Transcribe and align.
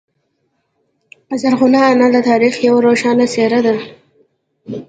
زرغونه 1.41 1.79
انا 1.91 2.07
د 2.15 2.17
تاریخ 2.29 2.55
یوه 2.67 2.79
روښانه 2.87 3.25
څیره 3.33 3.59
ده. 3.65 3.75